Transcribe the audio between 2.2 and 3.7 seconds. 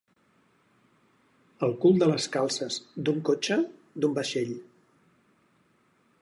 calces, d'un cotxe,